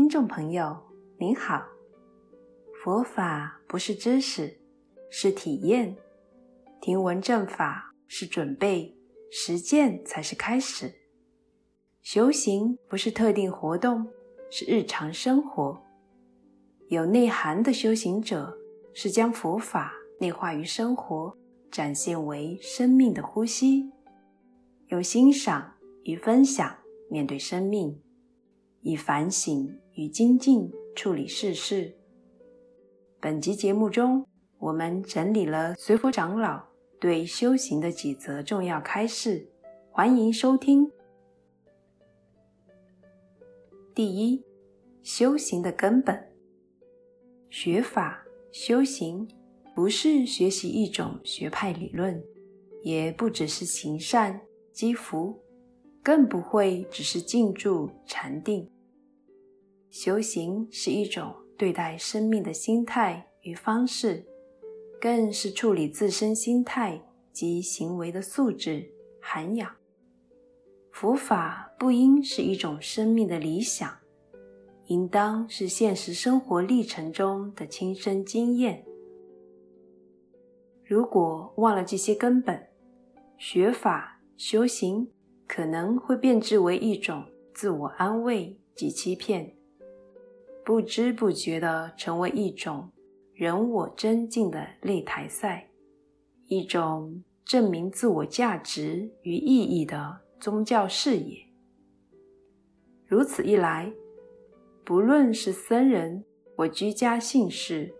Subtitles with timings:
[0.00, 0.74] 听众朋友，
[1.18, 1.62] 您好。
[2.82, 4.58] 佛法不是知识，
[5.10, 5.94] 是体验；
[6.80, 8.96] 听闻正法是准备，
[9.30, 10.90] 实践才是开始。
[12.00, 14.08] 修行不是特定活动，
[14.50, 15.78] 是日常生活。
[16.88, 18.56] 有内涵的修行者，
[18.94, 21.36] 是将佛法内化于生活，
[21.70, 23.92] 展现为生命的呼吸。
[24.86, 25.74] 用欣赏
[26.04, 26.74] 与分享
[27.10, 28.00] 面对生命，
[28.82, 31.94] 以反省与精进处理世事。
[33.20, 34.26] 本集节目中，
[34.58, 36.62] 我们整理了随佛长老
[36.98, 39.50] 对修行的几则重要开示，
[39.90, 40.90] 欢迎收听。
[43.94, 44.42] 第一，
[45.02, 46.32] 修行的根本。
[47.50, 49.28] 学法修行，
[49.74, 52.22] 不是学习一种学派理论，
[52.82, 54.40] 也不只是行善。
[54.72, 55.42] 积福，
[56.02, 58.68] 更不会只是静住禅定。
[59.90, 64.24] 修行是一种对待生命的心态与方式，
[65.00, 67.00] 更是处理自身心态
[67.32, 68.88] 及行为的素质
[69.20, 69.70] 涵养。
[70.92, 73.96] 佛法不应是一种生命的理想，
[74.86, 78.84] 应当是现实生活历程中的亲身经验。
[80.84, 82.68] 如果忘了这些根本，
[83.38, 84.16] 学法。
[84.36, 85.06] 修行
[85.52, 89.52] 可能会变质为一种自我安慰及欺骗，
[90.64, 92.88] 不知不觉地成为一种
[93.34, 95.68] 人我增进的擂台赛，
[96.46, 101.44] 一种证明自我价值与意义的宗教事业。
[103.04, 103.92] 如此一来，
[104.84, 107.92] 不论是僧人或居家信士，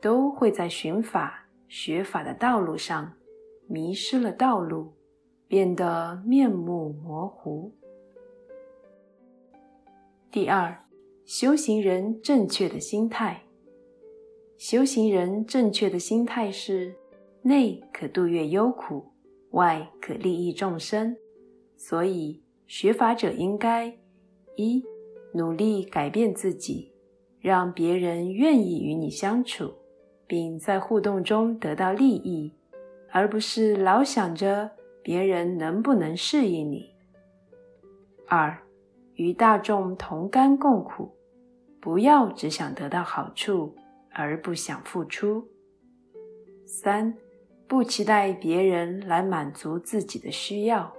[0.00, 3.12] 都会在寻法学法的道路上
[3.66, 4.92] 迷失了道路。
[5.52, 7.70] 变得面目模糊。
[10.30, 10.74] 第二，
[11.26, 13.42] 修行人正确的心态。
[14.56, 16.96] 修行人正确的心态是：
[17.42, 19.04] 内可度越忧苦，
[19.50, 21.14] 外可利益众生。
[21.76, 23.94] 所以，学法者应该
[24.56, 24.82] 一
[25.34, 26.94] 努力改变自己，
[27.38, 29.70] 让别人愿意与你相处，
[30.26, 32.54] 并在互动中得到利益，
[33.10, 34.70] 而不是老想着。
[35.02, 36.94] 别人能不能适应你？
[38.26, 38.62] 二，
[39.14, 41.14] 与大众同甘共苦，
[41.80, 43.74] 不要只想得到好处
[44.10, 45.46] 而不想付出。
[46.64, 47.14] 三，
[47.66, 50.94] 不期待别人来满足自己的需要，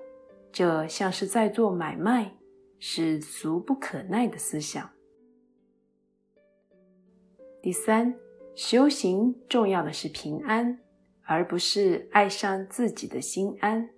[0.51, 2.35] 这像是在做买卖，
[2.77, 4.89] 是俗不可耐的思想。
[7.61, 8.13] 第三，
[8.53, 10.77] 修行重要的是平安。
[11.25, 13.89] 而不是爱上自己的心安。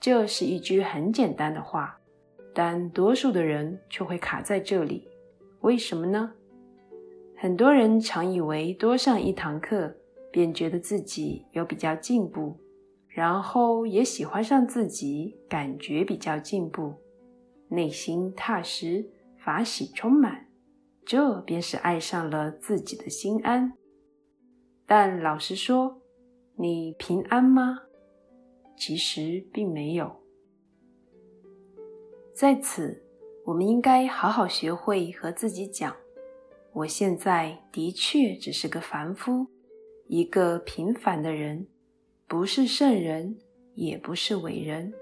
[0.00, 1.98] 这是一句很简单的话，
[2.54, 5.08] 但多数的人却会卡在这里。
[5.60, 6.32] 为什么呢？
[7.36, 9.94] 很多人常以为多上一堂课，
[10.30, 12.56] 便觉得自己有比较进步，
[13.08, 16.94] 然后也喜欢上自己，感觉比较进步，
[17.68, 19.06] 内心踏实，
[19.38, 20.46] 法喜充满，
[21.04, 23.72] 这便是爱上了自己的心安。
[24.86, 26.00] 但老实说，
[26.58, 27.82] 你平安吗？
[28.78, 30.10] 其实并没有。
[32.32, 33.04] 在此，
[33.44, 35.94] 我们应该好好学会和自己讲：
[36.72, 39.46] 我现在的确只是个凡夫，
[40.06, 41.66] 一个平凡的人，
[42.26, 43.36] 不是圣人，
[43.74, 44.94] 也不是伟人。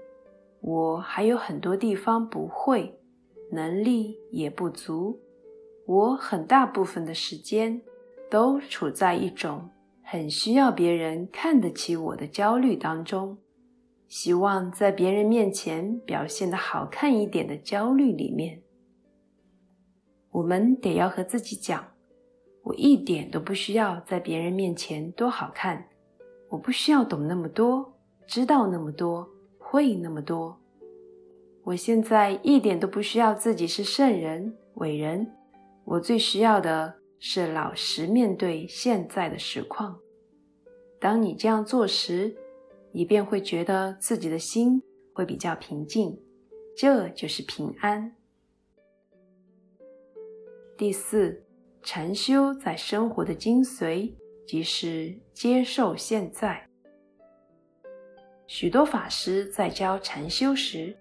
[0.59, 2.99] 我还有很多地方不会，
[3.49, 5.21] 能力也不足。
[5.85, 7.81] 我很大部分的时间
[8.29, 9.69] 都处在一种。
[10.07, 13.39] 很需要别人看得起我的焦虑当中，
[14.07, 18.61] 希望在别人面前表现得好看一点的焦虑里面，
[20.29, 21.83] 我们得要和自己讲：
[22.61, 25.87] 我一点都不需要在别人面前多好看，
[26.49, 29.27] 我不需要懂那么多，知道那么多，
[29.57, 30.55] 会那么多。
[31.63, 35.33] 我现在一点都不需要自己是圣人、伟人，
[35.83, 36.93] 我最需要的。
[37.27, 39.99] 是老实面对现在的实况。
[40.99, 42.31] 当你这样做时，
[42.91, 44.79] 你便会觉得自己的心
[45.11, 46.15] 会比较平静，
[46.77, 48.15] 这就是平安。
[50.77, 51.43] 第四，
[51.81, 54.13] 禅修在生活的精髓，
[54.45, 56.69] 即是接受现在。
[58.45, 60.95] 许多法师在教禅修时，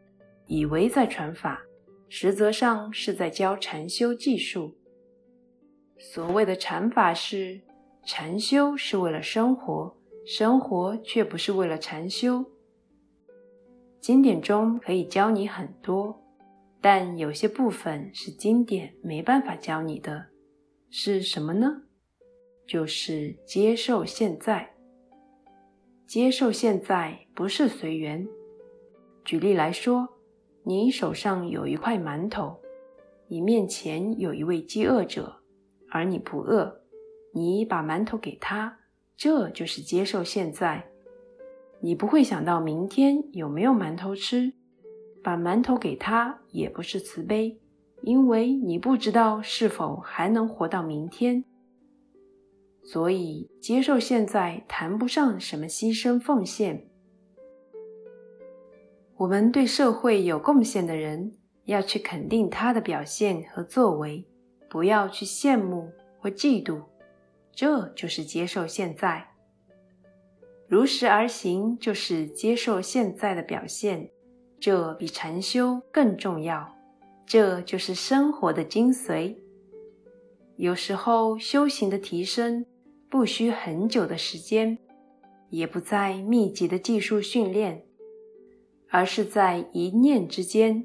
[0.47, 1.61] 以为在传法，
[2.09, 4.75] 实则上是在教禅修技术。
[5.99, 7.61] 所谓的禅法是，
[8.05, 9.96] 禅修是为了生活，
[10.26, 12.44] 生活却不是为了禅修。
[14.00, 16.23] 经典中可以教你很多，
[16.81, 20.26] 但有些部分是经典没办法教你的，
[20.91, 21.82] 是什么呢？
[22.67, 24.70] 就是接受现在。
[26.06, 28.26] 接受现在不是随缘。
[29.25, 30.06] 举例来说，
[30.64, 32.61] 你手上有一块馒头，
[33.26, 35.35] 你面前有一位饥饿者，
[35.94, 36.81] 而你不饿，
[37.32, 38.81] 你把馒头给他，
[39.17, 40.91] 这就是接受现在。
[41.79, 44.52] 你不会想到明天有没有馒头吃，
[45.23, 47.61] 把馒头给他也不是慈悲，
[48.02, 51.44] 因为你不知道是否还能活到明天。
[52.82, 56.88] 所以，接受现在谈不上什么牺牲奉献。
[59.17, 61.37] 我们对社会有贡献的人，
[61.67, 64.26] 要去肯定他的表现和作为，
[64.75, 65.88] 不要去羡慕
[66.19, 66.82] 或嫉妒。
[67.53, 69.25] 这就是接受现在。
[70.67, 74.11] 如实而行，就是接受现在的表现。
[74.59, 76.75] 这比禅修更重要。
[77.25, 79.37] 这就是生活的精髓。
[80.56, 82.67] 有时候，修行的提升，
[83.09, 84.76] 不需很久的时间，
[85.50, 87.85] 也不在密集的技术训练，
[88.91, 90.85] 而是在一念之间，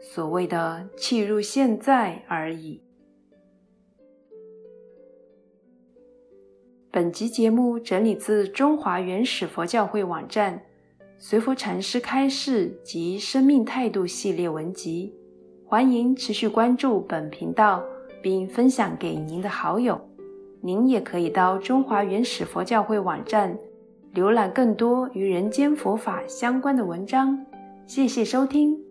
[0.00, 2.82] 所谓的契入现在而已。
[6.90, 10.62] 本集节目整理自中华原始佛教会网站
[11.18, 15.12] 随佛禅师开示及生命态度系列文集，
[15.66, 17.84] 欢迎持续关注本频道，
[18.22, 20.00] 并分享给您的好友。
[20.62, 23.56] 您也可以到中华原始佛教会网站
[24.14, 27.44] 浏览更多与人间佛法相关的文章。
[27.86, 28.87] 谢谢收听。